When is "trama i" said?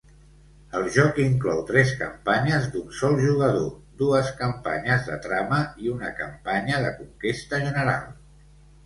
5.27-5.93